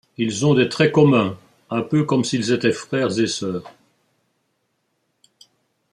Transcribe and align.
Ils 0.17 0.47
ont 0.47 0.55
des 0.55 0.67
traits 0.67 0.91
communs, 0.91 1.37
un 1.69 1.83
peu 1.83 2.05
comme 2.05 2.23
s'ils 2.23 2.51
étaient 2.51 2.71
frères 2.71 3.19
et 3.19 3.27
sœurs. 3.27 3.71